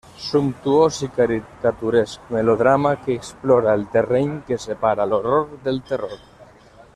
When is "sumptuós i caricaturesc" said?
0.27-2.31